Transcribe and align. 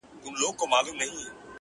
زه 0.23 0.29
څوک 0.37 0.59
لرمه! 0.71 1.05